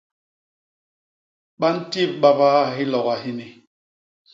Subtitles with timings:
[1.59, 3.47] Ba ntip babaa hiloga hini.